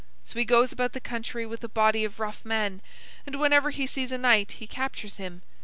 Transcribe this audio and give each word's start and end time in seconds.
So 0.23 0.39
he 0.39 0.45
goes 0.45 0.71
about 0.71 0.93
the 0.93 0.99
country 0.99 1.45
with 1.45 1.63
a 1.63 1.69
body 1.69 2.03
of 2.03 2.19
rough 2.19 2.43
men, 2.43 2.81
and 3.27 3.39
whenever 3.39 3.69
he 3.69 3.85
sees 3.85 4.11
a 4.11 4.17
knight, 4.17 4.53
he 4.53 4.65
captures 4.65 5.17
him. 5.17 5.43